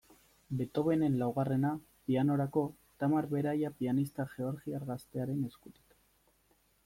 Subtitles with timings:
[0.59, 1.73] Beethovenen laugarrena,
[2.07, 2.63] pianorako,
[3.03, 5.99] Tamar Beraia pianista georgiar gaztearen eskutik.